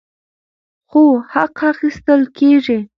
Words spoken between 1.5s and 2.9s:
اخیستل کیږي.